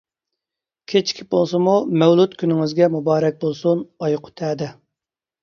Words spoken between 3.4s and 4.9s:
بولسۇن، ئايقۇت ھەدە!